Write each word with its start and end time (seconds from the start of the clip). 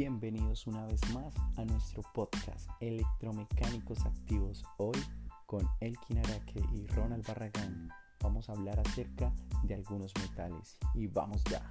Bienvenidos 0.00 0.66
una 0.66 0.86
vez 0.86 0.98
más 1.12 1.34
a 1.58 1.64
nuestro 1.66 2.02
podcast 2.14 2.70
Electromecánicos 2.80 4.06
Activos. 4.06 4.64
Hoy 4.78 4.96
con 5.44 5.68
Elkin 5.80 6.16
Araque 6.20 6.62
y 6.72 6.86
Ronald 6.86 7.26
Barragán 7.26 7.90
vamos 8.22 8.48
a 8.48 8.52
hablar 8.52 8.80
acerca 8.80 9.30
de 9.62 9.74
algunos 9.74 10.14
metales 10.22 10.78
y 10.94 11.06
vamos 11.06 11.44
ya. 11.44 11.70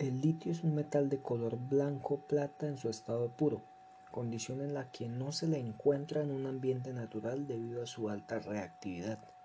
El 0.00 0.20
litio 0.20 0.50
es 0.50 0.64
un 0.64 0.74
metal 0.74 1.08
de 1.08 1.22
color 1.22 1.56
blanco-plata 1.56 2.66
en 2.66 2.76
su 2.76 2.88
estado 2.88 3.36
puro, 3.36 3.62
condición 4.10 4.62
en 4.62 4.74
la 4.74 4.90
que 4.90 5.08
no 5.08 5.30
se 5.30 5.46
le 5.46 5.60
encuentra 5.60 6.22
en 6.22 6.32
un 6.32 6.46
ambiente 6.46 6.92
natural 6.92 7.46
debido 7.46 7.84
a 7.84 7.86
su 7.86 8.08
alta 8.08 8.40
reactividad 8.40 9.35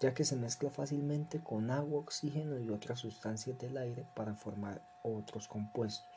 ya 0.00 0.14
que 0.14 0.24
se 0.24 0.34
mezcla 0.34 0.70
fácilmente 0.70 1.40
con 1.40 1.70
agua, 1.70 2.00
oxígeno 2.00 2.58
y 2.58 2.70
otras 2.70 2.98
sustancias 2.98 3.58
del 3.58 3.76
aire 3.76 4.06
para 4.14 4.34
formar 4.34 4.80
otros 5.02 5.46
compuestos. 5.46 6.08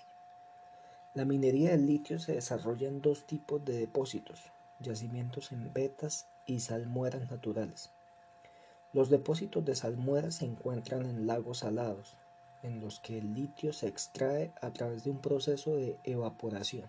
La 1.13 1.25
minería 1.25 1.71
del 1.71 1.85
litio 1.85 2.17
se 2.17 2.33
desarrolla 2.33 2.87
en 2.87 3.01
dos 3.01 3.27
tipos 3.27 3.63
de 3.63 3.77
depósitos, 3.77 4.39
yacimientos 4.79 5.51
en 5.51 5.71
vetas 5.71 6.27
y 6.45 6.61
salmueras 6.61 7.29
naturales. 7.29 7.91
Los 8.93 9.09
depósitos 9.09 9.65
de 9.65 9.75
salmueras 9.75 10.35
se 10.35 10.45
encuentran 10.45 11.05
en 11.05 11.27
lagos 11.27 11.59
salados, 11.59 12.15
en 12.63 12.79
los 12.79 12.99
que 12.99 13.17
el 13.17 13.33
litio 13.33 13.73
se 13.73 13.87
extrae 13.87 14.53
a 14.61 14.71
través 14.71 15.03
de 15.03 15.11
un 15.11 15.19
proceso 15.19 15.75
de 15.75 15.97
evaporación. 16.03 16.87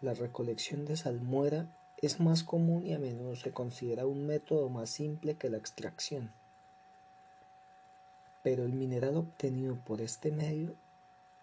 La 0.00 0.14
recolección 0.14 0.84
de 0.84 0.96
salmuera 0.96 1.68
es 2.02 2.18
más 2.18 2.42
común 2.42 2.84
y 2.84 2.94
a 2.94 2.98
menudo 2.98 3.36
se 3.36 3.52
considera 3.52 4.06
un 4.06 4.26
método 4.26 4.68
más 4.68 4.90
simple 4.90 5.36
que 5.36 5.48
la 5.48 5.56
extracción. 5.56 6.32
Pero 8.42 8.64
el 8.64 8.72
mineral 8.72 9.16
obtenido 9.16 9.76
por 9.76 10.00
este 10.00 10.32
medio 10.32 10.74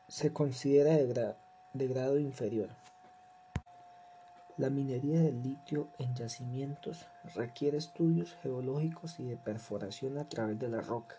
se 0.09 0.33
considera 0.33 0.97
de, 0.97 1.87
grado 1.87 2.19
inferior. 2.19 2.67
La 4.57 4.69
minería 4.69 5.21
del 5.21 5.41
litio 5.41 5.87
en 5.97 6.13
yacimientos 6.13 7.05
requiere 7.35 7.77
estudios 7.77 8.35
geológicos 8.43 9.17
y 9.21 9.23
de 9.23 9.37
perforación 9.37 10.17
a 10.17 10.27
través 10.27 10.59
de 10.59 10.67
la 10.67 10.81
roca, 10.81 11.15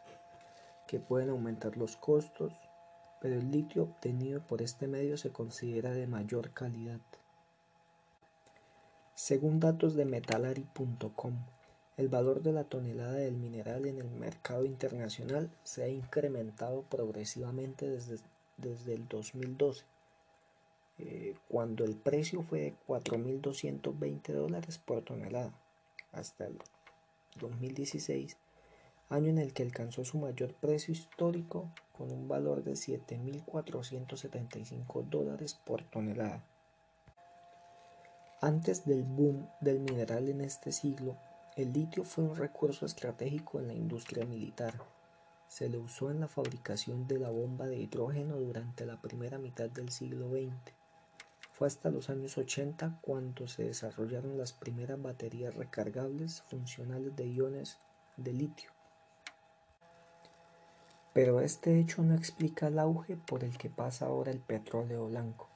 que 0.86 1.00
pueden 1.00 1.30
aumentar 1.30 1.78
los 1.78 1.96
costos, 1.96 2.52
pero 3.20 3.36
el 3.36 3.50
litio 3.50 3.84
obtenido 3.84 4.40
por 4.42 4.60
este 4.60 4.86
medio 4.86 5.16
se 5.16 5.30
considera 5.30 5.92
de 5.92 6.06
mayor 6.06 6.50
calidad. 6.50 7.00
Según 9.22 9.60
datos 9.60 9.94
de 9.96 10.06
Metalari.com, 10.06 11.34
el 11.98 12.08
valor 12.08 12.42
de 12.42 12.52
la 12.52 12.64
tonelada 12.64 13.16
del 13.16 13.36
mineral 13.36 13.84
en 13.84 13.98
el 13.98 14.10
mercado 14.10 14.64
internacional 14.64 15.50
se 15.62 15.84
ha 15.84 15.88
incrementado 15.88 16.84
progresivamente 16.84 17.86
desde, 17.86 18.16
desde 18.56 18.94
el 18.94 19.06
2012, 19.08 19.84
eh, 21.00 21.34
cuando 21.50 21.84
el 21.84 21.96
precio 21.96 22.42
fue 22.42 22.60
de 22.60 22.74
4.220 22.88 24.32
dólares 24.32 24.78
por 24.78 25.02
tonelada, 25.02 25.52
hasta 26.12 26.46
el 26.46 26.56
2016, 27.38 28.38
año 29.10 29.28
en 29.28 29.36
el 29.36 29.52
que 29.52 29.64
alcanzó 29.64 30.02
su 30.02 30.16
mayor 30.16 30.54
precio 30.54 30.92
histórico 30.92 31.70
con 31.92 32.10
un 32.10 32.26
valor 32.26 32.64
de 32.64 32.72
7.475 32.72 35.10
dólares 35.10 35.60
por 35.66 35.82
tonelada. 35.82 36.42
Antes 38.42 38.86
del 38.86 39.02
boom 39.02 39.46
del 39.60 39.80
mineral 39.80 40.30
en 40.30 40.40
este 40.40 40.72
siglo, 40.72 41.18
el 41.56 41.74
litio 41.74 42.04
fue 42.04 42.24
un 42.24 42.34
recurso 42.34 42.86
estratégico 42.86 43.60
en 43.60 43.66
la 43.66 43.74
industria 43.74 44.24
militar. 44.24 44.80
Se 45.46 45.68
le 45.68 45.76
usó 45.76 46.10
en 46.10 46.20
la 46.20 46.26
fabricación 46.26 47.06
de 47.06 47.18
la 47.18 47.28
bomba 47.28 47.66
de 47.66 47.76
hidrógeno 47.76 48.36
durante 48.36 48.86
la 48.86 48.98
primera 48.98 49.36
mitad 49.36 49.68
del 49.68 49.90
siglo 49.90 50.30
XX. 50.30 50.72
Fue 51.52 51.66
hasta 51.66 51.90
los 51.90 52.08
años 52.08 52.38
80 52.38 53.00
cuando 53.02 53.46
se 53.46 53.64
desarrollaron 53.64 54.38
las 54.38 54.54
primeras 54.54 55.02
baterías 55.02 55.54
recargables 55.54 56.40
funcionales 56.48 57.14
de 57.16 57.26
iones 57.26 57.78
de 58.16 58.32
litio. 58.32 58.70
Pero 61.12 61.42
este 61.42 61.78
hecho 61.78 62.02
no 62.02 62.14
explica 62.14 62.68
el 62.68 62.78
auge 62.78 63.18
por 63.18 63.44
el 63.44 63.58
que 63.58 63.68
pasa 63.68 64.06
ahora 64.06 64.30
el 64.30 64.40
petróleo 64.40 65.08
blanco. 65.08 65.50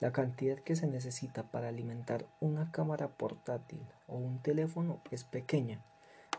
La 0.00 0.12
cantidad 0.12 0.58
que 0.58 0.76
se 0.76 0.86
necesita 0.86 1.42
para 1.42 1.68
alimentar 1.68 2.26
una 2.40 2.72
cámara 2.72 3.08
portátil 3.08 3.82
o 4.08 4.16
un 4.16 4.38
teléfono 4.38 4.98
es 5.10 5.24
pequeña, 5.24 5.84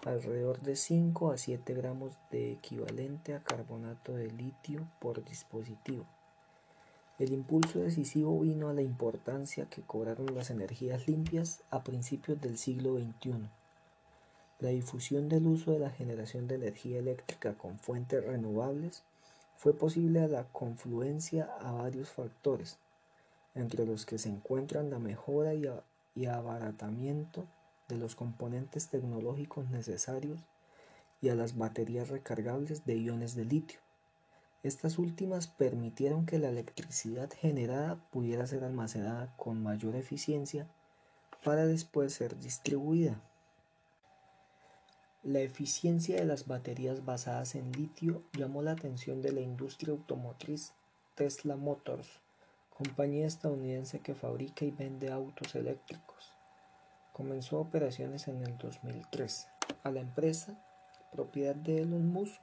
alrededor 0.04 0.62
de 0.62 0.76
5 0.76 1.32
a 1.32 1.38
7 1.38 1.76
gramos 1.76 2.18
de 2.32 2.54
equivalente 2.54 3.36
a 3.36 3.44
carbonato 3.44 4.16
de 4.16 4.32
litio 4.32 4.88
por 5.00 5.24
dispositivo. 5.24 6.06
El 7.20 7.34
impulso 7.34 7.78
decisivo 7.78 8.40
vino 8.40 8.70
a 8.70 8.74
la 8.74 8.82
importancia 8.82 9.68
que 9.70 9.84
cobraron 9.84 10.34
las 10.34 10.50
energías 10.50 11.08
limpias 11.08 11.62
a 11.70 11.84
principios 11.84 12.42
del 12.42 12.58
siglo 12.58 12.98
XXI. 12.98 13.48
La 14.60 14.70
difusión 14.70 15.30
del 15.30 15.46
uso 15.46 15.72
de 15.72 15.78
la 15.78 15.92
generación 15.92 16.48
de 16.48 16.56
energía 16.56 16.98
eléctrica 16.98 17.54
con 17.54 17.78
fuentes 17.78 18.26
renovables 18.26 19.04
fue 19.56 19.78
posible 19.78 20.22
a 20.22 20.28
la 20.28 20.46
confluencia 20.46 21.48
a 21.60 21.74
varios 21.74 22.10
factores, 22.10 22.80
entre 23.56 23.86
los 23.86 24.06
que 24.06 24.18
se 24.18 24.30
encuentran 24.30 24.90
la 24.90 25.00
mejora 25.00 25.54
y, 25.54 26.26
abaratamiento 26.26 27.48
de 27.88 27.98
los 27.98 28.16
componentes 28.16 28.90
tecnológicos 28.90 29.70
necesarios 29.70 30.46
y 31.22 31.30
a 31.30 31.36
las 31.36 31.58
baterías 31.58 32.10
recargables 32.10 32.86
de 32.86 32.98
iones 32.98 33.36
de 33.36 33.46
litio. 33.46 33.80
Estas 34.64 35.00
últimas 35.00 35.48
permitieron 35.48 36.26
que 36.26 36.40
la 36.40 36.50
electricidad 36.50 37.32
generada 37.32 37.96
pudiera 38.12 38.46
ser 38.46 38.64
almacenada 38.64 39.36
con 39.38 39.62
mayor 39.62 39.96
eficiencia 39.96 40.68
para 41.44 41.66
después 41.66 42.14
ser 42.14 42.38
distribuida. 42.40 43.22
La 45.24 45.40
eficiencia 45.40 46.16
de 46.16 46.26
las 46.26 46.48
baterías 46.48 47.06
basadas 47.06 47.56
en 47.56 47.72
litio 47.72 48.24
llamó 48.34 48.62
la 48.62 48.72
atención 48.72 49.22
de 49.22 49.32
la 49.32 49.42
industria 49.42 49.94
automotriz 49.94 50.74
Tesla 51.16 51.56
Motors, 51.56 52.22
compañía 52.84 53.28
estadounidense 53.28 54.00
que 54.00 54.16
fabrica 54.16 54.66
y 54.66 54.72
vende 54.72 55.12
autos 55.12 55.54
eléctricos. 55.54 56.34
Comenzó 57.14 57.60
operaciones 57.60 58.28
en 58.28 58.42
el 58.42 58.58
2003. 58.58 59.48
A 59.84 59.92
la 59.92 60.00
empresa, 60.00 60.56
propiedad 61.12 61.54
de 61.54 61.84
Elon 61.84 62.12
Musk, 62.12 62.42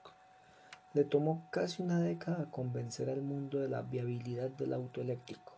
le 0.94 1.02
tomó 1.02 1.42
casi 1.50 1.82
una 1.82 1.98
década 1.98 2.48
convencer 2.52 3.10
al 3.10 3.20
mundo 3.20 3.58
de 3.58 3.68
la 3.68 3.82
viabilidad 3.82 4.48
del 4.50 4.74
auto 4.74 5.00
eléctrico. 5.00 5.54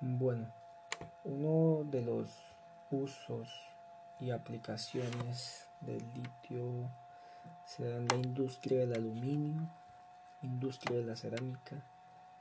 Bueno, 0.00 0.52
uno 1.22 1.88
de 1.88 2.02
los 2.02 2.28
usos 2.90 3.48
y 4.18 4.32
aplicaciones 4.32 5.68
del 5.80 6.02
litio 6.12 6.90
se 7.66 7.88
en 7.88 8.08
la 8.08 8.16
industria 8.16 8.80
del 8.80 8.94
aluminio, 8.94 9.70
industria 10.42 10.98
de 10.98 11.04
la 11.04 11.14
cerámica, 11.14 11.84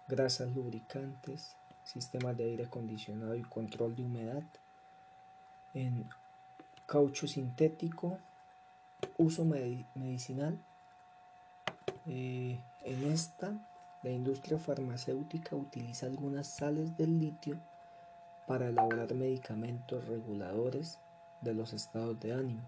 grasas 0.07 0.53
lubricantes, 0.55 1.55
sistemas 1.83 2.37
de 2.37 2.45
aire 2.45 2.65
acondicionado 2.65 3.35
y 3.35 3.43
control 3.43 3.95
de 3.95 4.03
humedad, 4.03 4.43
en 5.73 6.09
caucho 6.85 7.27
sintético, 7.27 8.17
uso 9.17 9.45
medicinal. 9.45 10.57
Eh, 12.05 12.59
en 12.83 13.11
esta, 13.11 13.53
la 14.03 14.11
industria 14.11 14.57
farmacéutica 14.57 15.55
utiliza 15.55 16.05
algunas 16.05 16.47
sales 16.47 16.95
del 16.97 17.19
litio 17.19 17.59
para 18.47 18.69
elaborar 18.69 19.13
medicamentos 19.13 20.07
reguladores 20.07 20.99
de 21.41 21.53
los 21.53 21.73
estados 21.73 22.19
de 22.19 22.33
ánimo. 22.33 22.63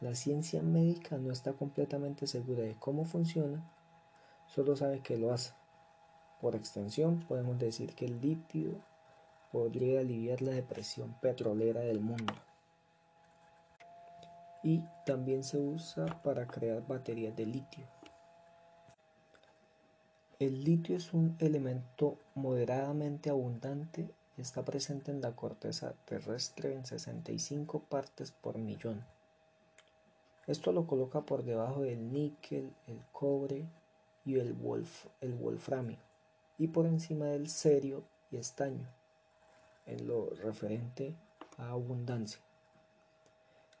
La 0.00 0.14
ciencia 0.14 0.62
médica 0.62 1.18
no 1.18 1.32
está 1.32 1.52
completamente 1.52 2.26
segura 2.26 2.62
de 2.62 2.76
cómo 2.76 3.04
funciona, 3.04 3.62
solo 4.46 4.76
sabe 4.76 5.00
que 5.00 5.18
lo 5.18 5.32
hace. 5.32 5.57
Por 6.40 6.54
extensión, 6.54 7.24
podemos 7.26 7.58
decir 7.58 7.94
que 7.94 8.04
el 8.04 8.20
litio 8.20 8.80
podría 9.50 10.00
aliviar 10.00 10.40
la 10.40 10.52
depresión 10.52 11.14
petrolera 11.20 11.80
del 11.80 12.00
mundo. 12.00 12.32
Y 14.62 14.84
también 15.04 15.42
se 15.42 15.58
usa 15.58 16.06
para 16.22 16.46
crear 16.46 16.86
baterías 16.86 17.34
de 17.34 17.46
litio. 17.46 17.86
El 20.38 20.62
litio 20.62 20.96
es 20.96 21.12
un 21.12 21.36
elemento 21.40 22.18
moderadamente 22.36 23.30
abundante 23.30 24.08
y 24.36 24.40
está 24.40 24.64
presente 24.64 25.10
en 25.10 25.20
la 25.20 25.34
corteza 25.34 25.94
terrestre 26.04 26.74
en 26.74 26.86
65 26.86 27.80
partes 27.80 28.30
por 28.30 28.58
millón. 28.58 29.04
Esto 30.46 30.70
lo 30.70 30.86
coloca 30.86 31.22
por 31.22 31.42
debajo 31.42 31.82
del 31.82 32.12
níquel, 32.12 32.72
el 32.86 33.00
cobre 33.10 33.66
y 34.24 34.38
el 34.38 34.52
wolframio 34.52 36.07
y 36.58 36.68
por 36.68 36.86
encima 36.86 37.26
del 37.26 37.48
serio 37.48 38.04
y 38.30 38.36
estaño 38.36 38.88
en 39.86 40.06
lo 40.06 40.30
referente 40.30 41.14
a 41.56 41.70
abundancia. 41.70 42.40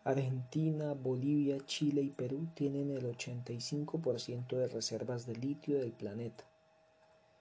Argentina, 0.04 0.94
Bolivia, 0.94 1.58
Chile 1.66 2.00
y 2.00 2.08
Perú 2.08 2.48
tienen 2.54 2.90
el 2.90 3.04
85% 3.04 4.56
de 4.56 4.68
reservas 4.68 5.26
de 5.26 5.36
litio 5.36 5.78
del 5.78 5.92
planeta. 5.92 6.44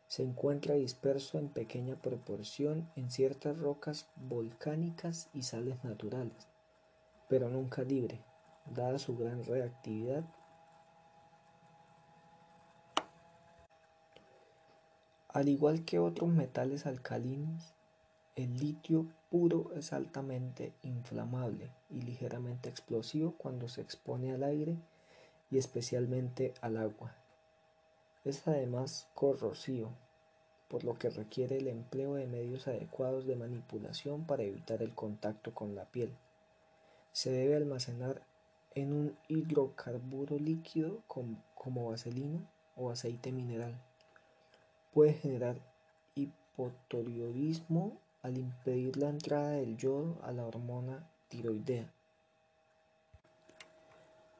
Se 0.07 0.23
encuentra 0.23 0.75
disperso 0.75 1.37
en 1.37 1.47
pequeña 1.49 1.95
proporción 1.95 2.89
en 2.95 3.09
ciertas 3.09 3.57
rocas 3.57 4.07
volcánicas 4.15 5.29
y 5.33 5.43
sales 5.43 5.81
naturales, 5.83 6.47
pero 7.29 7.49
nunca 7.49 7.83
libre, 7.83 8.19
dada 8.65 8.99
su 8.99 9.15
gran 9.15 9.45
reactividad. 9.45 10.25
Al 15.37 15.49
igual 15.49 15.85
que 15.85 15.99
otros 15.99 16.31
metales 16.31 16.87
alcalinos, 16.87 17.75
el 18.35 18.57
litio 18.57 19.05
puro 19.29 19.71
es 19.75 19.93
altamente 19.93 20.73
inflamable 20.81 21.69
y 21.91 22.01
ligeramente 22.01 22.69
explosivo 22.69 23.35
cuando 23.37 23.69
se 23.69 23.81
expone 23.81 24.31
al 24.31 24.41
aire 24.41 24.79
y 25.51 25.59
especialmente 25.59 26.55
al 26.61 26.77
agua. 26.77 27.15
Es 28.25 28.47
además 28.47 29.09
corrosivo, 29.13 29.91
por 30.69 30.83
lo 30.83 30.97
que 30.97 31.11
requiere 31.11 31.57
el 31.57 31.67
empleo 31.67 32.15
de 32.15 32.25
medios 32.25 32.67
adecuados 32.67 33.27
de 33.27 33.35
manipulación 33.35 34.25
para 34.25 34.41
evitar 34.41 34.81
el 34.81 34.95
contacto 34.95 35.53
con 35.53 35.75
la 35.75 35.85
piel. 35.85 36.17
Se 37.11 37.29
debe 37.29 37.57
almacenar 37.57 38.23
en 38.73 38.91
un 38.91 39.15
hidrocarburo 39.27 40.39
líquido 40.39 41.03
como 41.05 41.91
vaselina 41.91 42.39
o 42.75 42.89
aceite 42.89 43.31
mineral. 43.31 43.79
Puede 44.93 45.13
generar 45.13 45.59
hipotiroidismo 46.15 47.99
al 48.21 48.37
impedir 48.37 48.97
la 48.97 49.09
entrada 49.09 49.51
del 49.51 49.77
yodo 49.77 50.19
a 50.23 50.31
la 50.31 50.45
hormona 50.45 51.09
tiroidea. 51.27 51.91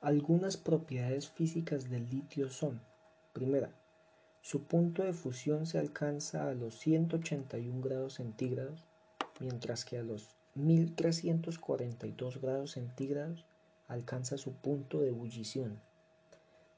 Algunas 0.01 0.57
propiedades 0.57 1.29
físicas 1.29 1.89
del 1.89 2.09
litio 2.09 2.49
son, 2.49 2.81
primera, 3.33 3.71
su 4.41 4.63
punto 4.63 5.03
de 5.03 5.13
fusión 5.13 5.65
se 5.65 5.79
alcanza 5.79 6.47
a 6.47 6.53
los 6.53 6.79
181 6.79 7.81
grados 7.81 8.13
centígrados, 8.13 8.85
mientras 9.39 9.83
que 9.83 9.97
a 9.97 10.03
los 10.03 10.35
1342 10.55 12.41
grados 12.41 12.71
centígrados 12.71 13.45
alcanza 13.87 14.37
su 14.37 14.53
punto 14.53 15.01
de 15.01 15.09
ebullición. 15.09 15.81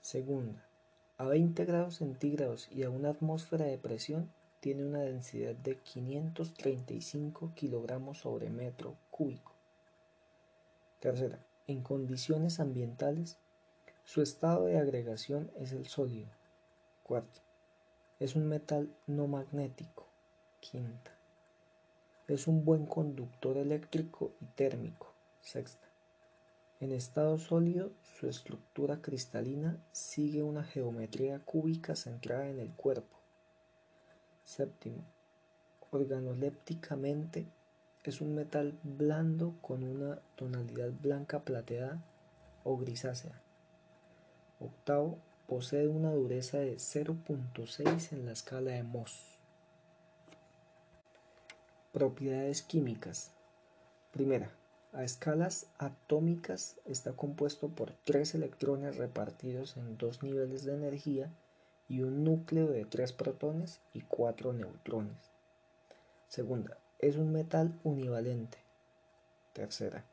Segunda, 0.01 0.68
a 1.19 1.25
20 1.25 1.65
grados 1.65 1.97
centígrados 1.97 2.69
y 2.71 2.83
a 2.83 2.89
una 2.89 3.09
atmósfera 3.09 3.65
de 3.65 3.77
presión 3.77 4.31
tiene 4.61 4.85
una 4.85 5.01
densidad 5.01 5.53
de 5.53 5.75
535 5.77 7.51
kilogramos 7.55 8.19
sobre 8.19 8.49
metro 8.49 8.95
cúbico. 9.11 9.51
Tercera, 11.01 11.45
en 11.67 11.81
condiciones 11.81 12.61
ambientales, 12.61 13.37
su 14.05 14.21
estado 14.21 14.67
de 14.67 14.79
agregación 14.79 15.51
es 15.59 15.73
el 15.73 15.87
sólido. 15.87 16.29
Cuarta, 17.03 17.41
es 18.19 18.37
un 18.37 18.47
metal 18.47 18.89
no 19.05 19.27
magnético. 19.27 20.07
Quinta, 20.61 21.11
es 22.29 22.47
un 22.47 22.63
buen 22.63 22.85
conductor 22.85 23.57
eléctrico 23.57 24.31
y 24.39 24.45
térmico. 24.45 25.13
Sexta, 25.41 25.88
en 26.79 26.91
estado 26.91 27.37
sólido, 27.37 27.91
su 28.03 28.27
estructura 28.27 29.01
cristalina 29.01 29.77
sigue 29.91 30.43
una 30.43 30.63
geometría 30.63 31.39
cúbica 31.39 31.95
centrada 31.95 32.47
en 32.47 32.59
el 32.59 32.71
cuerpo 32.71 33.19
Séptimo, 34.49 35.03
organolépticamente 35.91 37.45
es 38.03 38.19
un 38.19 38.33
metal 38.33 38.79
blando 38.81 39.53
con 39.61 39.83
una 39.83 40.19
tonalidad 40.35 40.89
blanca 40.89 41.43
plateada 41.43 42.03
o 42.63 42.75
grisácea. 42.75 43.39
Octavo, 44.59 45.19
posee 45.47 45.87
una 45.87 46.11
dureza 46.13 46.57
de 46.57 46.77
0.6 46.77 48.11
en 48.11 48.25
la 48.25 48.31
escala 48.31 48.71
de 48.71 48.81
Mohs. 48.81 49.37
Propiedades 51.91 52.63
químicas. 52.63 53.31
Primera, 54.11 54.51
a 54.91 55.03
escalas 55.03 55.67
atómicas 55.77 56.77
está 56.85 57.13
compuesto 57.13 57.69
por 57.69 57.93
tres 58.05 58.33
electrones 58.33 58.97
repartidos 58.97 59.77
en 59.77 59.97
dos 59.97 60.23
niveles 60.23 60.63
de 60.63 60.73
energía 60.73 61.31
y 61.87 62.01
un 62.01 62.23
núcleo 62.23 62.67
de 62.67 62.85
tres 62.85 63.13
protones 63.13 63.81
y 63.93 64.01
cuatro 64.01 64.51
neutrones. 64.51 65.31
Segunda, 66.27 66.77
es 66.99 67.17
un 67.17 67.31
metal 67.31 67.79
univalente. 67.83 68.57
Tercera, 69.53 70.05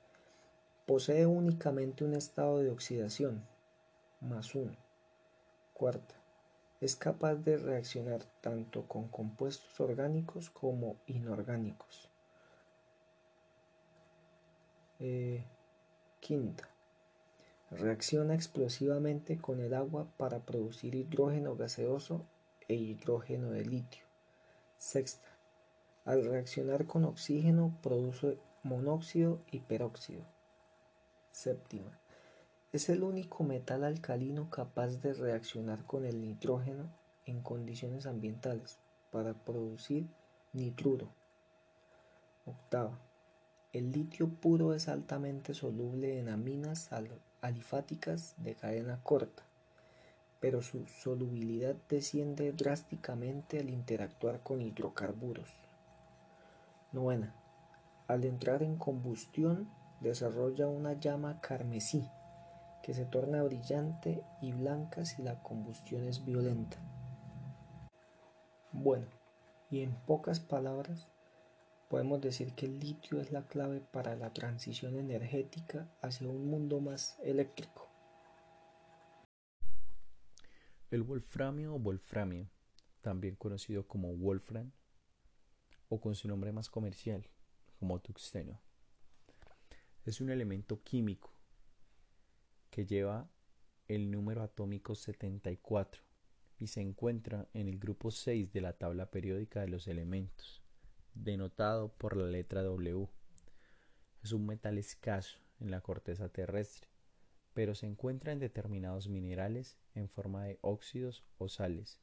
posee 0.87 1.27
únicamente 1.27 2.05
un 2.05 2.15
estado 2.15 2.59
de 2.59 2.71
oxidación, 2.71 3.47
más 4.21 4.55
uno. 4.55 4.77
Cuarta, 5.75 6.15
es 6.81 6.97
capaz 6.97 7.37
de 7.37 7.57
reaccionar 7.57 8.23
tanto 8.41 8.87
con 8.87 9.09
compuestos 9.09 9.81
orgánicos 9.81 10.51
como 10.51 10.97
inorgánicos. 11.07 12.11
Eh, 14.99 15.45
quinta, 16.21 16.69
Reacciona 17.71 18.35
explosivamente 18.35 19.39
con 19.39 19.61
el 19.61 19.75
agua 19.75 20.07
para 20.17 20.39
producir 20.39 20.95
hidrógeno 20.95 21.57
gaseoso 21.57 22.25
e 22.69 22.75
hidrógeno 22.75 23.51
de 23.51 23.65
litio. 23.65 24.05
Sexta. 24.79 25.29
Al 26.05 26.25
reaccionar 26.25 26.87
con 26.87 27.05
oxígeno 27.05 27.77
produce 27.83 28.39
monóxido 28.63 29.43
y 29.51 29.61
peróxido. 29.61 30.23
Séptima. 31.33 31.99
Es 32.73 32.89
el 32.89 33.03
único 33.03 33.43
metal 33.43 33.83
alcalino 33.83 34.49
capaz 34.49 35.03
de 35.03 35.13
reaccionar 35.13 35.85
con 35.85 36.05
el 36.05 36.21
nitrógeno 36.21 36.89
en 37.25 37.43
condiciones 37.43 38.07
ambientales 38.07 38.79
para 39.11 39.35
producir 39.35 40.07
nitruro. 40.53 41.09
Octava. 42.47 42.97
El 43.77 43.93
litio 43.93 44.31
puro 44.31 44.73
es 44.73 44.89
altamente 44.89 45.53
soluble 45.53 46.19
en 46.19 46.31
aminas 46.31 46.89
alifáticas 47.43 48.35
de 48.39 48.55
cadena 48.55 49.01
corta, 49.03 49.43
pero 50.41 50.63
su 50.63 50.87
solubilidad 50.87 51.77
desciende 51.87 52.53
drásticamente 52.53 53.61
al 53.61 53.69
interactuar 53.69 54.41
con 54.41 54.63
hidrocarburos. 54.63 55.51
Novena. 56.93 57.35
Al 58.09 58.25
entrar 58.25 58.63
en 58.63 58.77
combustión 58.77 59.69
desarrolla 60.01 60.69
una 60.69 60.95
llama 60.95 61.43
carmesí 61.43 62.09
que 62.83 62.95
se 62.95 63.05
torna 63.05 63.43
brillante 63.43 64.25
y 64.41 64.53
blanca 64.53 65.05
si 65.05 65.23
la 65.23 65.43
combustión 65.43 66.05
es 66.05 66.25
violenta. 66.25 66.79
Bueno, 68.73 69.09
y 69.69 69.83
en 69.83 69.93
pocas 70.07 70.41
palabras, 70.41 71.09
Podemos 71.89 72.21
decir 72.21 72.53
que 72.55 72.67
el 72.67 72.81
litio 72.81 73.21
es 73.21 73.31
la 73.31 73.47
clave 73.47 73.81
para 73.81 74.17
la 74.17 74.33
transición 74.33 74.97
energética 74.97 75.89
hacia 76.03 76.29
un 76.29 76.49
mundo 76.49 76.81
más 76.81 77.17
eléctrico. 77.23 77.89
El 80.91 81.03
wolframio 81.03 81.77
o 81.77 81.79
wolframio, 81.79 82.49
también 83.03 83.37
conocido 83.37 83.87
como 83.87 84.13
wolfram 84.17 84.73
o 85.89 86.01
con 86.01 86.17
su 86.17 86.27
nombre 86.27 86.51
más 86.51 86.69
comercial, 86.69 87.29
como 87.79 88.01
tuxteno, 88.01 88.61
es 90.05 90.21
un 90.21 90.31
elemento 90.31 90.83
químico 90.83 91.31
que 92.71 92.85
lleva 92.85 93.31
el 93.87 94.11
número 94.11 94.43
atómico 94.43 94.97
74 94.97 96.03
y 96.59 96.67
se 96.67 96.81
encuentra 96.81 97.49
en 97.55 97.69
el 97.69 97.79
grupo 97.79 98.11
6 98.11 98.53
de 98.53 98.61
la 98.61 98.73
tabla 98.73 99.09
periódica 99.13 99.61
de 99.61 99.69
los 99.69 99.87
elementos 99.87 100.66
denotado 101.23 101.93
por 101.93 102.17
la 102.17 102.27
letra 102.27 102.63
W. 102.63 103.09
Es 104.23 104.33
un 104.33 104.47
metal 104.47 104.79
escaso 104.79 105.39
en 105.61 105.71
la 105.71 105.81
corteza 105.81 106.29
terrestre, 106.29 106.89
pero 107.55 107.75
se 107.75 107.87
encuentra 107.87 108.33
en 108.33 108.39
determinados 108.39 109.09
minerales 109.09 109.79
en 109.95 110.09
forma 110.09 110.45
de 110.45 110.59
óxidos 110.61 111.25
o 111.39 111.49
sales. 111.49 112.01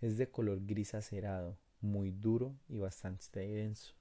Es 0.00 0.18
de 0.18 0.30
color 0.30 0.64
gris 0.64 0.94
acerado, 0.94 1.58
muy 1.80 2.10
duro 2.10 2.56
y 2.68 2.78
bastante 2.78 3.40
denso. 3.40 3.94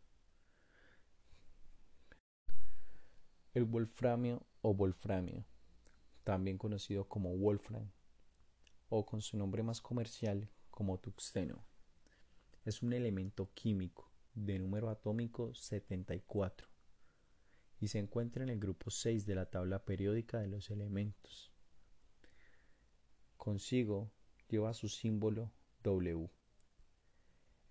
El 3.53 3.65
wolframio 3.65 4.45
o 4.61 4.73
wolframio, 4.73 5.45
también 6.23 6.57
conocido 6.57 7.07
como 7.07 7.35
wolfram, 7.35 7.89
o 8.89 9.05
con 9.05 9.21
su 9.21 9.37
nombre 9.37 9.63
más 9.63 9.81
comercial 9.81 10.49
como 10.69 10.99
tuxteno, 10.99 11.63
es 12.67 12.83
un 12.83 12.91
elemento 12.91 13.49
químico 13.53 14.11
de 14.33 14.59
número 14.59 14.89
atómico 14.89 15.53
74 15.53 16.67
y 17.79 17.87
se 17.87 17.97
encuentra 17.97 18.43
en 18.43 18.49
el 18.49 18.59
grupo 18.59 18.91
6 18.91 19.25
de 19.25 19.35
la 19.35 19.49
tabla 19.49 19.85
periódica 19.85 20.39
de 20.39 20.49
los 20.49 20.69
elementos. 20.69 21.53
Consigo 23.37 24.11
lleva 24.49 24.73
su 24.73 24.89
símbolo 24.89 25.53
W. 25.83 26.29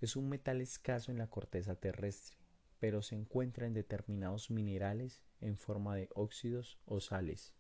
Es 0.01 0.17
un 0.17 0.31
metal 0.31 0.63
escaso 0.63 1.11
en 1.11 1.19
la 1.19 1.29
corteza 1.29 1.75
terrestre, 1.75 2.39
pero 2.79 3.03
se 3.03 3.17
encuentra 3.17 3.67
en 3.67 3.75
determinados 3.75 4.51
minerales 4.51 5.21
en 5.43 5.59
forma 5.59 5.95
de 5.95 6.09
óxidos 6.15 6.79
o 6.87 7.01
sales. 7.01 7.55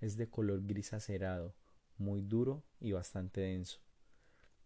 Es 0.00 0.16
de 0.16 0.28
color 0.28 0.66
gris 0.66 0.92
acerado, 0.92 1.54
muy 1.98 2.20
duro 2.20 2.64
y 2.80 2.90
bastante 2.90 3.42
denso. 3.42 3.84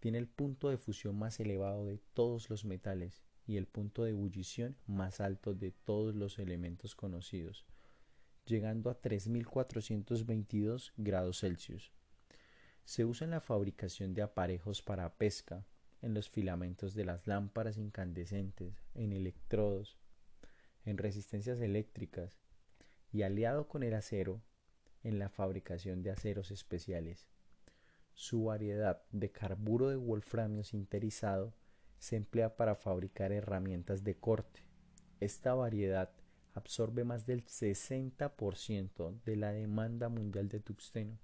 Tiene 0.00 0.18
el 0.18 0.28
punto 0.28 0.68
de 0.68 0.78
fusión 0.78 1.18
más 1.18 1.40
elevado 1.40 1.86
de 1.86 1.98
todos 2.14 2.50
los 2.50 2.64
metales 2.64 3.22
y 3.46 3.56
el 3.56 3.66
punto 3.66 4.04
de 4.04 4.10
ebullición 4.10 4.76
más 4.86 5.20
alto 5.20 5.54
de 5.54 5.72
todos 5.72 6.14
los 6.14 6.38
elementos 6.38 6.94
conocidos, 6.94 7.66
llegando 8.46 8.90
a 8.90 9.00
3422 9.00 10.92
grados 10.96 11.40
Celsius. 11.40 11.92
Se 12.84 13.04
usa 13.04 13.24
en 13.24 13.32
la 13.32 13.40
fabricación 13.40 14.14
de 14.14 14.22
aparejos 14.22 14.82
para 14.82 15.16
pesca, 15.16 15.66
en 16.00 16.14
los 16.14 16.28
filamentos 16.28 16.94
de 16.94 17.04
las 17.04 17.26
lámparas 17.26 17.76
incandescentes, 17.76 18.84
en 18.94 19.12
electrodos, 19.12 19.98
en 20.84 20.96
resistencias 20.96 21.60
eléctricas 21.60 22.38
y 23.12 23.22
aliado 23.22 23.68
con 23.68 23.82
el 23.82 23.94
acero 23.94 24.42
en 25.02 25.18
la 25.18 25.28
fabricación 25.28 26.02
de 26.02 26.10
aceros 26.10 26.50
especiales. 26.50 27.28
Su 28.18 28.42
variedad 28.42 29.00
de 29.12 29.30
carburo 29.30 29.90
de 29.90 29.96
wolframio 29.96 30.64
sinterizado 30.64 31.54
se 32.00 32.16
emplea 32.16 32.56
para 32.56 32.74
fabricar 32.74 33.30
herramientas 33.30 34.02
de 34.02 34.16
corte. 34.16 34.64
Esta 35.20 35.54
variedad 35.54 36.10
absorbe 36.52 37.04
más 37.04 37.26
del 37.26 37.44
60% 37.44 39.22
de 39.22 39.36
la 39.36 39.52
demanda 39.52 40.08
mundial 40.08 40.48
de 40.48 40.58
tuxteno. 40.58 41.16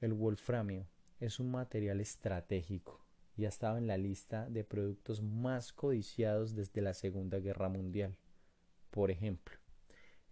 El 0.00 0.14
wolframio 0.14 0.86
es 1.20 1.38
un 1.38 1.50
material 1.50 2.00
estratégico 2.00 3.04
y 3.36 3.44
ha 3.44 3.48
estado 3.48 3.76
en 3.76 3.86
la 3.86 3.98
lista 3.98 4.48
de 4.48 4.64
productos 4.64 5.20
más 5.20 5.74
codiciados 5.74 6.54
desde 6.54 6.80
la 6.80 6.94
Segunda 6.94 7.38
Guerra 7.38 7.68
Mundial. 7.68 8.16
Por 8.90 9.10
ejemplo, 9.10 9.58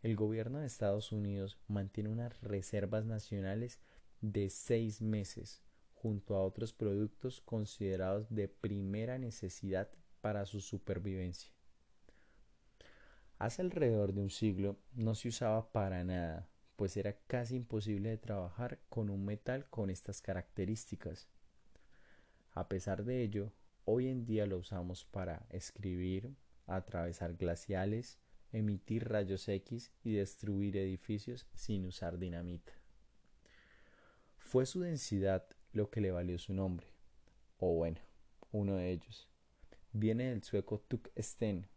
el 0.03 0.17
gobierno 0.17 0.61
de 0.61 0.67
Estados 0.67 1.13
Unidos 1.13 1.59
mantiene 1.69 2.09
unas 2.09 2.41
reservas 2.41 3.05
nacionales 3.05 3.79
de 4.23 4.49
seis 4.49 5.03
meses 5.03 5.61
junto 5.95 6.35
a 6.35 6.43
otros 6.43 6.73
productos 6.73 7.41
considerados 7.41 8.29
de 8.31 8.49
primera 8.49 9.19
necesidad 9.19 9.89
para 10.21 10.47
su 10.47 10.61
supervivencia. 10.61 11.53
Hace 13.39 13.63
alrededor 13.63 14.13
de 14.13 14.21
un 14.21 14.31
siglo 14.31 14.79
no 14.95 15.15
se 15.15 15.29
usaba 15.29 15.71
para 15.73 16.03
nada, 16.05 16.49
pues 16.77 16.97
era 16.97 17.17
casi 17.27 17.57
imposible 17.57 18.11
de 18.11 18.19
trabajar 18.19 18.81
con 18.89 19.11
un 19.11 19.25
metal 19.25 19.69
con 19.69 19.91
estas 19.91 20.23
características. 20.23 21.29
A 22.53 22.69
pesar 22.69 23.05
de 23.05 23.23
ello, 23.23 23.53
hoy 23.85 24.09
en 24.09 24.25
día 24.25 24.47
lo 24.47 24.59
usamos 24.59 25.05
para 25.05 25.47
escribir, 25.51 26.35
atravesar 26.67 27.35
glaciales, 27.37 28.19
emitir 28.53 29.09
rayos 29.09 29.49
X 29.49 29.93
y 30.05 30.13
destruir 30.13 30.77
edificios 30.77 31.47
sin 31.55 31.87
usar 31.87 32.19
dinamita. 32.19 32.82
Fue 34.53 34.67
su 34.67 34.81
densidad 34.81 35.47
lo 35.73 35.89
que 35.89 36.03
le 36.03 36.11
valió 36.11 36.39
su 36.39 36.53
nombre, 36.53 36.87
o 37.57 37.73
bueno, 37.73 38.03
uno 38.51 38.77
de 38.77 38.91
ellos. 38.91 39.27
Viene 39.95 40.29
del 40.29 40.43
sueco 40.43 40.79
Tuksten, 40.79 41.69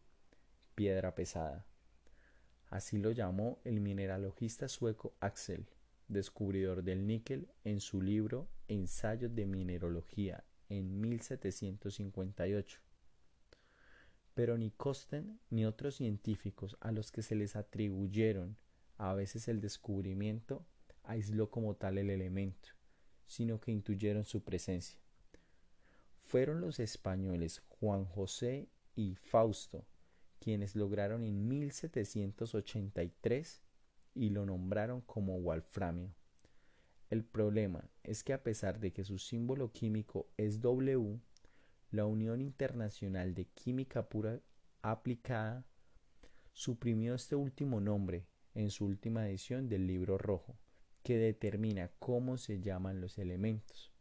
piedra 0.75 1.15
pesada. 1.15 1.65
Así 2.69 2.97
lo 2.97 3.11
llamó 3.11 3.59
el 3.63 3.79
mineralogista 3.79 4.67
sueco 4.67 5.15
Axel, 5.21 5.69
descubridor 6.09 6.83
del 6.83 7.07
níquel, 7.07 7.47
en 7.63 7.79
su 7.79 8.01
libro 8.01 8.49
Ensayos 8.67 9.33
de 9.33 9.45
Mineralogía 9.45 10.43
en 10.67 10.99
1758. 10.99 12.81
Pero 14.33 14.57
ni 14.57 14.71
Kosten 14.71 15.39
ni 15.49 15.65
otros 15.65 15.95
científicos 15.95 16.75
a 16.81 16.91
los 16.91 17.13
que 17.13 17.21
se 17.21 17.35
les 17.35 17.55
atribuyeron 17.55 18.57
a 18.97 19.13
veces 19.13 19.47
el 19.47 19.61
descubrimiento 19.61 20.65
aisló 21.07 21.49
como 21.49 21.75
tal 21.75 21.97
el 21.97 22.09
elemento, 22.09 22.69
sino 23.27 23.59
que 23.59 23.71
intuyeron 23.71 24.25
su 24.25 24.43
presencia. 24.43 24.99
Fueron 26.23 26.61
los 26.61 26.79
españoles 26.79 27.61
Juan 27.67 28.05
José 28.05 28.69
y 28.95 29.15
Fausto 29.15 29.85
quienes 30.45 30.75
lograron 30.75 31.23
en 31.23 31.47
1783 31.47 33.61
y 34.13 34.29
lo 34.29 34.45
nombraron 34.45 35.01
como 35.01 35.39
wolframio. 35.39 36.13
El 37.09 37.23
problema 37.23 37.89
es 38.03 38.23
que 38.23 38.33
a 38.33 38.43
pesar 38.43 38.79
de 38.79 38.93
que 38.93 39.03
su 39.03 39.17
símbolo 39.17 39.71
químico 39.71 40.29
es 40.37 40.61
W, 40.61 41.19
la 41.89 42.05
Unión 42.05 42.41
Internacional 42.41 43.33
de 43.33 43.45
Química 43.45 44.07
Pura 44.07 44.39
Aplicada 44.83 45.65
suprimió 46.53 47.15
este 47.15 47.35
último 47.35 47.81
nombre 47.81 48.27
en 48.53 48.69
su 48.69 48.85
última 48.85 49.27
edición 49.27 49.67
del 49.67 49.87
libro 49.87 50.19
rojo, 50.19 50.55
que 51.05 51.19
determina 51.19 51.91
cómo 51.99 52.35
se 52.39 52.61
llaman 52.61 52.99
los 52.99 53.19
elementos. 53.19 53.93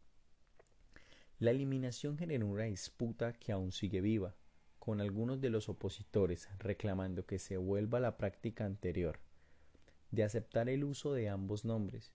La 1.39 1.51
eliminación 1.51 2.17
generó 2.17 2.47
una 2.47 2.65
disputa 2.65 3.35
que 3.35 3.53
aún 3.53 3.73
sigue 3.73 4.01
viva, 4.01 4.35
con 4.79 5.03
algunos 5.03 5.39
de 5.43 5.51
los 5.51 5.69
opositores 5.69 6.49
reclamando 6.59 7.27
que 7.27 7.39
se 7.39 7.59
vuelva 7.59 7.99
a 7.99 8.01
la 8.01 8.17
práctica 8.17 8.65
anterior, 8.65 9.21
de 10.13 10.25
aceptar 10.25 10.71
el 10.71 10.83
uso 10.83 11.13
de 11.13 11.29
ambos 11.29 11.67
nombres, 11.67 12.15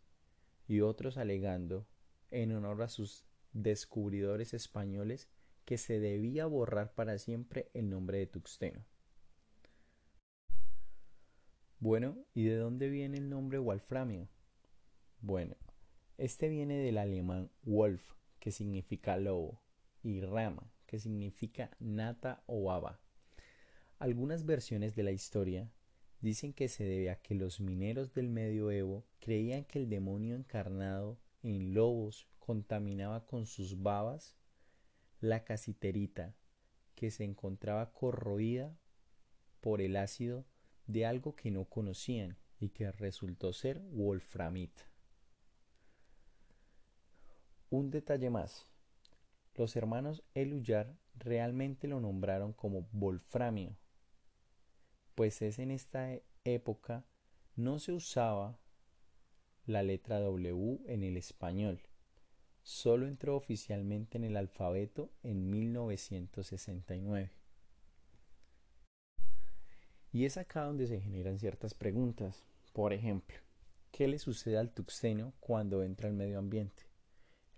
y 0.67 0.81
otros 0.81 1.17
alegando, 1.17 1.85
en 2.31 2.51
honor 2.51 2.81
a 2.81 2.89
sus 2.89 3.27
descubridores 3.53 4.55
españoles, 4.55 5.29
que 5.65 5.77
se 5.77 5.99
debía 5.99 6.47
borrar 6.47 6.95
para 6.95 7.19
siempre 7.19 7.69
el 7.75 7.91
nombre 7.91 8.17
de 8.17 8.25
Tuxteno. 8.25 8.83
Bueno, 11.77 12.17
¿y 12.33 12.45
de 12.45 12.55
dónde 12.55 12.89
viene 12.89 13.19
el 13.19 13.29
nombre 13.29 13.59
Wolframio? 13.59 14.27
Bueno, 15.21 15.57
este 16.17 16.47
viene 16.47 16.77
del 16.77 16.97
alemán 16.97 17.51
Wolf, 17.63 18.13
que 18.39 18.51
significa 18.51 19.17
lobo, 19.17 19.61
y 20.01 20.21
Rama, 20.21 20.71
que 20.85 20.97
significa 20.97 21.75
nata 21.79 22.41
o 22.47 22.63
baba. 22.63 23.01
Algunas 23.97 24.45
versiones 24.45 24.95
de 24.95 25.03
la 25.03 25.11
historia 25.11 25.69
dicen 26.21 26.53
que 26.53 26.69
se 26.69 26.85
debe 26.85 27.09
a 27.09 27.21
que 27.21 27.35
los 27.35 27.59
mineros 27.59 28.13
del 28.13 28.29
medioevo 28.29 29.05
creían 29.19 29.65
que 29.65 29.79
el 29.79 29.89
demonio 29.89 30.35
encarnado 30.35 31.19
en 31.43 31.73
lobos 31.73 32.29
contaminaba 32.39 33.25
con 33.25 33.45
sus 33.45 33.81
babas 33.81 34.37
la 35.19 35.43
casiterita 35.43 36.33
que 36.95 37.11
se 37.11 37.25
encontraba 37.25 37.91
corroída 37.91 38.77
por 39.59 39.81
el 39.81 39.97
ácido 39.97 40.45
de 40.87 41.05
algo 41.05 41.35
que 41.35 41.51
no 41.51 41.65
conocían 41.65 42.37
y 42.57 42.69
que 42.69 42.89
resultó 42.91 43.51
ser 43.51 43.79
wolframita. 43.79 44.88
Un 47.69 47.91
detalle 47.91 48.29
más. 48.29 48.67
Los 49.55 49.75
hermanos 49.75 50.23
Eluyar 50.33 50.95
realmente 51.15 51.87
lo 51.87 51.99
nombraron 51.99 52.53
como 52.53 52.87
wolframio 52.91 53.75
pues 55.19 55.41
es 55.41 55.59
en 55.59 55.69
esta 55.69 56.17
época 56.45 57.03
no 57.57 57.79
se 57.79 57.91
usaba 57.91 58.57
la 59.65 59.83
letra 59.83 60.21
W 60.21 60.79
en 60.85 61.03
el 61.03 61.17
español. 61.17 61.81
Solo 62.63 63.05
entró 63.05 63.35
oficialmente 63.35 64.17
en 64.17 64.23
el 64.23 64.37
alfabeto 64.37 65.11
en 65.21 65.49
1969. 65.49 67.31
Y 70.13 70.23
es 70.23 70.37
acá 70.37 70.63
donde 70.63 70.87
se 70.87 71.01
generan 71.01 71.37
ciertas 71.37 71.73
preguntas. 71.73 72.45
Por 72.71 72.93
ejemplo, 72.93 73.35
¿qué 73.91 74.07
le 74.07 74.19
sucede 74.19 74.57
al 74.57 74.71
tuxeno 74.71 75.33
cuando 75.41 75.83
entra 75.83 76.07
al 76.07 76.15
medio 76.15 76.39
ambiente? 76.39 76.88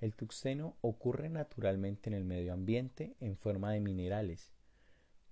El 0.01 0.15
tuxeno 0.15 0.77
ocurre 0.81 1.29
naturalmente 1.29 2.09
en 2.09 2.15
el 2.15 2.25
medio 2.25 2.53
ambiente 2.53 3.15
en 3.19 3.37
forma 3.37 3.71
de 3.71 3.79
minerales, 3.79 4.51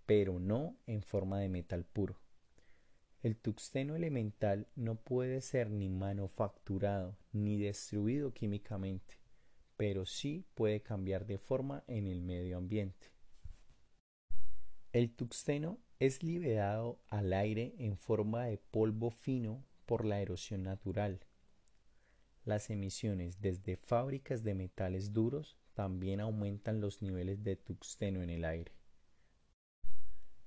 pero 0.05 0.39
no 0.39 0.77
en 0.85 1.01
forma 1.01 1.39
de 1.39 1.49
metal 1.49 1.85
puro. 1.85 2.19
El 3.23 3.35
tuxteno 3.35 3.95
elemental 3.95 4.67
no 4.75 4.95
puede 4.95 5.41
ser 5.41 5.71
ni 5.71 5.89
manufacturado 5.89 7.17
ni 7.31 7.57
destruido 7.57 8.31
químicamente, 8.31 9.15
pero 9.75 10.05
sí 10.05 10.45
puede 10.53 10.81
cambiar 10.81 11.25
de 11.25 11.39
forma 11.39 11.83
en 11.87 12.05
el 12.05 12.21
medio 12.21 12.57
ambiente. 12.57 13.07
El 14.93 15.15
tuxteno 15.15 15.79
es 15.97 16.21
liberado 16.21 16.99
al 17.07 17.33
aire 17.33 17.73
en 17.79 17.97
forma 17.97 18.45
de 18.45 18.59
polvo 18.59 19.09
fino 19.09 19.65
por 19.87 20.05
la 20.05 20.21
erosión 20.21 20.61
natural. 20.61 21.19
Las 22.49 22.71
emisiones 22.71 23.39
desde 23.41 23.77
fábricas 23.77 24.43
de 24.43 24.55
metales 24.55 25.13
duros 25.13 25.55
también 25.75 26.19
aumentan 26.19 26.81
los 26.81 26.99
niveles 26.99 27.43
de 27.43 27.55
tuxteno 27.55 28.23
en 28.23 28.31
el 28.31 28.43
aire. 28.43 28.71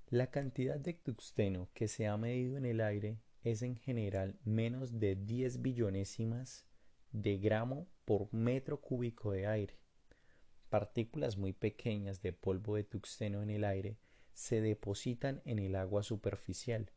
La 0.09 0.26
cantidad 0.32 0.80
de 0.80 0.94
tuxteno 0.94 1.68
que 1.75 1.87
se 1.87 2.09
ha 2.09 2.16
medido 2.16 2.56
en 2.56 2.66
el 2.66 2.80
aire 2.80 3.21
es 3.44 3.62
en 3.62 3.76
general 3.76 4.37
menos 4.42 4.99
de 4.99 5.14
10 5.14 5.62
billonésimas 5.62 6.66
de 7.12 7.38
gramo 7.38 7.87
por 8.04 8.35
metro 8.35 8.80
cúbico 8.80 9.30
de 9.30 9.47
aire. 9.47 9.78
Partículas 10.71 11.37
muy 11.37 11.52
pequeñas 11.52 12.21
de 12.21 12.32
polvo 12.32 12.75
de 12.75 12.82
tuxteno 12.82 13.44
en 13.44 13.50
el 13.50 13.62
aire 13.62 13.97
se 14.32 14.61
depositan 14.61 15.40
en 15.44 15.61
el 15.61 15.76
agua 15.76 16.02
superficial, 16.02 16.90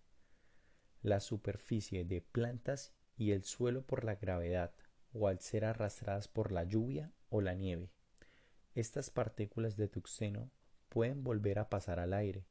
la 1.04 1.20
superficie 1.20 2.06
de 2.06 2.22
plantas 2.22 2.96
y 3.18 3.34
el 3.34 3.44
suelo 3.44 3.86
por 3.86 4.04
la 4.04 4.16
gravedad 4.16 4.74
o 5.18 5.30
al 5.30 5.40
ser 5.40 5.64
arrastradas 5.64 6.28
por 6.28 6.52
la 6.52 6.66
lluvia 6.66 7.12
o 7.30 7.40
la 7.40 7.54
nieve. 7.54 7.90
Estas 8.74 9.10
partículas 9.10 9.78
de 9.78 9.88
tuxeno 9.88 10.52
pueden 10.90 11.24
volver 11.24 11.58
a 11.58 11.70
pasar 11.70 12.00
al 12.00 12.14
aire 12.14 12.46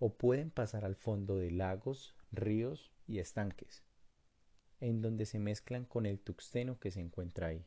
o 0.00 0.14
pueden 0.14 0.50
pasar 0.50 0.84
al 0.84 0.96
fondo 0.96 1.36
de 1.36 1.52
lagos, 1.52 2.16
ríos 2.32 2.92
y 3.06 3.20
estanques, 3.20 3.84
en 4.80 5.00
donde 5.00 5.26
se 5.26 5.38
mezclan 5.38 5.84
con 5.84 6.06
el 6.06 6.18
tuxeno 6.18 6.80
que 6.80 6.90
se 6.90 7.00
encuentra 7.00 7.46
ahí. 7.46 7.64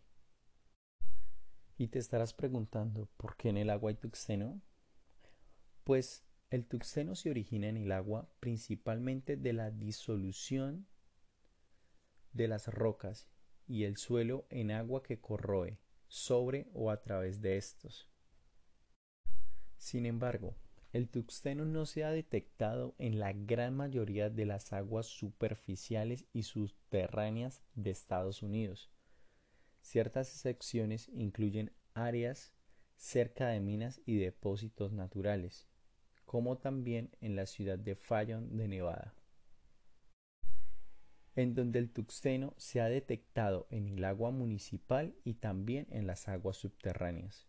Y 1.78 1.88
te 1.88 2.00
estarás 2.00 2.34
preguntando, 2.34 3.08
¿por 3.16 3.38
qué 3.38 3.50
en 3.50 3.58
el 3.58 3.70
agua 3.70 3.92
hay 3.92 3.96
tuxeno? 3.96 4.62
Pues 5.86 6.26
el 6.50 6.66
tuxeno 6.66 7.16
se 7.16 7.30
origina 7.30 7.70
en 7.70 7.78
el 7.78 7.94
agua 7.94 8.30
principalmente 8.42 9.38
de 9.38 9.54
la 9.54 9.72
disolución 9.72 10.88
de 12.34 12.50
las 12.50 12.68
rocas 12.68 13.30
y 13.68 13.84
el 13.84 13.98
suelo 13.98 14.46
en 14.50 14.72
agua 14.72 15.04
que 15.04 15.20
corroe 15.20 15.78
sobre 16.08 16.68
o 16.74 16.90
a 16.90 17.02
través 17.02 17.42
de 17.42 17.58
estos. 17.58 18.10
Sin 19.78 20.06
embargo, 20.06 20.56
el 20.94 21.10
tuxteno 21.10 21.66
no 21.66 21.86
se 21.86 22.04
ha 22.04 22.12
detectado 22.12 22.96
en 22.98 23.20
la 23.20 23.34
gran 23.34 23.76
mayoría 23.76 24.30
de 24.30 24.46
las 24.46 24.72
aguas 24.74 25.06
superficiales 25.06 26.26
y 26.34 26.44
subterráneas 26.44 27.62
de 27.76 27.92
Estados 27.92 28.42
Unidos. 28.42 28.90
Ciertas 29.82 30.30
excepciones 30.30 31.10
incluyen 31.10 31.72
áreas 31.94 32.54
cerca 32.96 33.50
de 33.50 33.60
minas 33.60 34.02
y 34.06 34.18
depósitos 34.18 34.94
naturales, 34.94 35.68
como 36.26 36.58
también 36.58 37.12
en 37.22 37.36
la 37.36 37.46
ciudad 37.46 37.78
de 37.78 37.96
Fallon 37.96 38.58
de 38.58 38.68
Nevada 38.68 39.14
en 41.38 41.54
donde 41.54 41.78
el 41.78 41.92
tuxteno 41.92 42.56
se 42.58 42.82
ha 42.82 42.90
detectado 42.90 43.68
en 43.70 43.88
el 43.88 44.04
agua 44.06 44.32
municipal 44.32 45.14
y 45.24 45.36
también 45.36 45.86
en 45.92 46.08
las 46.08 46.28
aguas 46.28 46.58
subterráneas. 46.58 47.48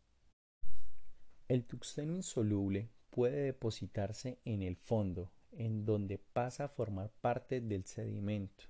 El 1.49 1.65
tuxteno 1.65 2.15
insoluble 2.15 2.91
puede 3.09 3.45
depositarse 3.45 4.41
en 4.45 4.63
el 4.63 4.77
fondo, 4.77 5.33
en 5.53 5.87
donde 5.87 6.19
pasa 6.19 6.65
a 6.65 6.69
formar 6.69 7.11
parte 7.23 7.63
del 7.63 7.87
sedimento. 7.87 8.65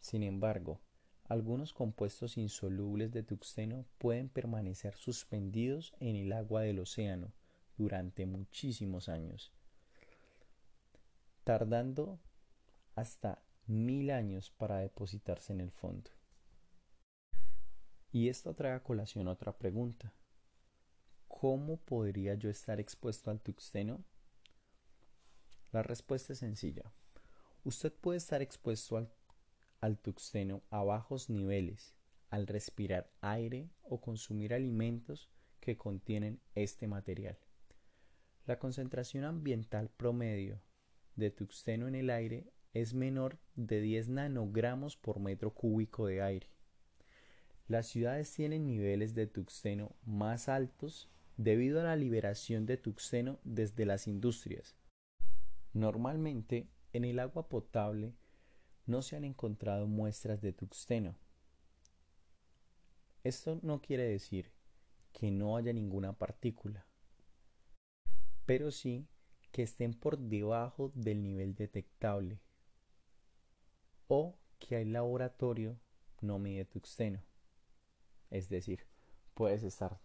Sin 0.00 0.24
embargo, 0.24 0.80
algunos 1.28 1.72
compuestos 1.72 2.36
insolubles 2.36 3.12
de 3.12 3.22
tuxteno 3.22 3.86
pueden 3.98 4.28
permanecer 4.28 4.96
suspendidos 4.96 5.94
en 6.00 6.16
el 6.16 6.32
agua 6.32 6.62
del 6.62 6.80
océano 6.80 7.32
durante 7.76 8.26
muchísimos 8.26 9.08
años, 9.08 9.52
tardando 11.44 12.18
hasta 12.96 13.40
mil 13.66 14.10
años 14.10 14.50
para 14.50 14.78
depositarse 14.78 15.52
en 15.52 15.60
el 15.60 15.70
fondo. 15.70 16.10
Y 18.12 18.28
esto 18.28 18.54
trae 18.54 18.72
a 18.72 18.82
colación 18.82 19.28
otra 19.28 19.56
pregunta. 19.58 20.12
¿Cómo 21.26 21.78
podría 21.78 22.34
yo 22.34 22.48
estar 22.48 22.78
expuesto 22.78 23.30
al 23.30 23.40
tuxteno? 23.40 24.04
La 25.72 25.82
respuesta 25.82 26.32
es 26.32 26.38
sencilla. 26.38 26.92
Usted 27.64 27.92
puede 27.92 28.18
estar 28.18 28.40
expuesto 28.40 28.96
al, 28.96 29.12
al 29.80 29.98
tuxteno 29.98 30.62
a 30.70 30.84
bajos 30.84 31.28
niveles 31.28 31.94
al 32.34 32.46
respirar 32.48 33.12
aire 33.20 33.70
o 33.82 34.00
consumir 34.00 34.54
alimentos 34.54 35.30
que 35.60 35.76
contienen 35.76 36.40
este 36.54 36.88
material. 36.88 37.38
La 38.44 38.58
concentración 38.58 39.24
ambiental 39.24 39.88
promedio 39.88 40.60
de 41.14 41.30
tuxteno 41.30 41.86
en 41.86 41.94
el 41.94 42.10
aire 42.10 42.52
es 42.74 42.92
menor 42.92 43.38
de 43.54 43.80
10 43.80 44.08
nanogramos 44.08 44.96
por 44.96 45.20
metro 45.20 45.54
cúbico 45.54 46.06
de 46.06 46.20
aire. 46.20 46.48
Las 47.68 47.86
ciudades 47.86 48.32
tienen 48.32 48.66
niveles 48.66 49.14
de 49.14 49.28
tuxeno 49.28 49.94
más 50.04 50.48
altos 50.48 51.08
debido 51.36 51.80
a 51.80 51.84
la 51.84 51.96
liberación 51.96 52.66
de 52.66 52.76
tuxeno 52.76 53.38
desde 53.44 53.86
las 53.86 54.06
industrias. 54.08 54.76
Normalmente, 55.72 56.68
en 56.92 57.04
el 57.04 57.20
agua 57.20 57.48
potable 57.48 58.12
no 58.86 59.02
se 59.02 59.16
han 59.16 59.24
encontrado 59.24 59.86
muestras 59.86 60.42
de 60.42 60.52
tuxteno. 60.52 61.16
Esto 63.22 63.58
no 63.62 63.80
quiere 63.80 64.04
decir 64.04 64.50
que 65.12 65.30
no 65.30 65.56
haya 65.56 65.72
ninguna 65.72 66.12
partícula, 66.12 66.86
pero 68.44 68.70
sí 68.70 69.06
que 69.52 69.62
estén 69.62 69.94
por 69.94 70.18
debajo 70.18 70.92
del 70.94 71.22
nivel 71.22 71.54
detectable 71.54 72.40
o 74.08 74.36
que 74.58 74.82
el 74.82 74.92
laboratorio 74.92 75.78
no 76.20 76.38
mide 76.38 76.64
tuxteno. 76.64 77.22
Es 78.30 78.48
decir, 78.48 78.86
puedes 79.34 79.62
estar 79.62 80.00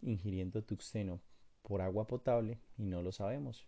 ingiriendo 0.00 0.62
tuxteno 0.62 1.20
por 1.62 1.80
agua 1.80 2.06
potable 2.06 2.60
y 2.76 2.84
no 2.84 3.02
lo 3.02 3.12
sabemos. 3.12 3.66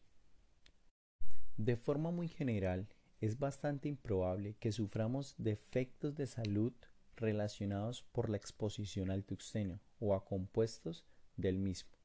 De 1.57 1.77
forma 1.77 2.11
muy 2.11 2.29
general, 2.29 2.89
es 3.21 3.39
bastante 3.39 3.89
improbable 3.89 4.57
que 4.61 4.73
suframos 4.73 5.35
defectos 5.39 6.15
de 6.15 6.27
salud 6.27 6.73
relacionados 7.17 8.03
por 8.13 8.29
la 8.29 8.37
exposición 8.37 9.11
al 9.11 9.25
tuxteno 9.25 9.81
o 9.99 10.15
a 10.15 10.25
compuestos 10.25 11.07
del 11.37 11.59
mismo. 11.59 11.97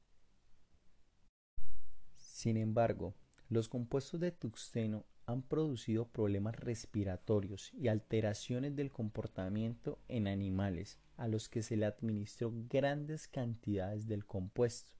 Sin 2.16 2.56
embargo, 2.56 3.14
los 3.50 3.68
compuestos 3.68 4.20
de 4.20 4.32
tuxteno 4.32 5.04
han 5.26 5.42
producido 5.42 6.08
problemas 6.08 6.56
respiratorios 6.56 7.72
y 7.74 7.88
alteraciones 7.88 8.74
del 8.74 8.90
comportamiento 8.90 9.98
en 10.08 10.26
animales 10.26 10.98
a 11.16 11.28
los 11.28 11.48
que 11.48 11.62
se 11.62 11.76
le 11.76 11.86
administró 11.86 12.52
grandes 12.68 13.28
cantidades 13.28 14.06
del 14.08 14.26
compuesto. 14.26 14.92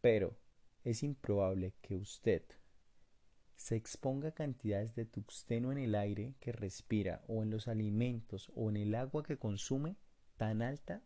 Pero 0.00 0.36
es 0.84 1.02
improbable 1.02 1.74
que 1.82 1.96
usted 1.96 2.42
se 3.56 3.74
exponga 3.74 4.28
a 4.28 4.34
cantidades 4.34 4.94
de 4.94 5.04
tuxteno 5.04 5.72
en 5.72 5.78
el 5.78 5.96
aire 5.96 6.34
que 6.38 6.52
respira 6.52 7.24
o 7.26 7.42
en 7.42 7.50
los 7.50 7.66
alimentos 7.66 8.52
o 8.54 8.70
en 8.70 8.76
el 8.76 8.94
agua 8.94 9.24
que 9.24 9.36
consume 9.36 9.96
tan 10.36 10.62
alta 10.62 11.02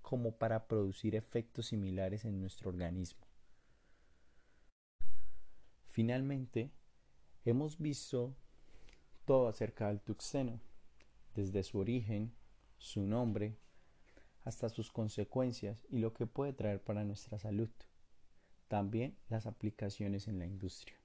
como 0.00 0.38
para 0.38 0.68
producir 0.68 1.16
efectos 1.16 1.66
similares 1.66 2.24
en 2.24 2.40
nuestro 2.40 2.70
organismo. 2.70 3.27
Finalmente, 5.98 6.70
hemos 7.44 7.76
visto 7.76 8.36
todo 9.24 9.48
acerca 9.48 9.88
del 9.88 10.00
tuxeno, 10.00 10.60
desde 11.34 11.64
su 11.64 11.80
origen, 11.80 12.32
su 12.76 13.02
nombre, 13.02 13.56
hasta 14.44 14.68
sus 14.68 14.92
consecuencias 14.92 15.84
y 15.90 15.98
lo 15.98 16.12
que 16.14 16.28
puede 16.28 16.52
traer 16.52 16.80
para 16.80 17.02
nuestra 17.02 17.40
salud. 17.40 17.68
También 18.68 19.18
las 19.28 19.46
aplicaciones 19.46 20.28
en 20.28 20.38
la 20.38 20.46
industria. 20.46 20.97